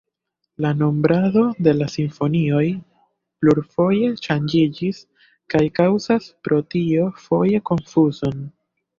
[0.63, 2.63] La nombrado de la simfonioj
[3.43, 5.01] plurfoje ŝanĝiĝis
[5.55, 8.41] kaj kaŭzas pro tio foje konfuzon.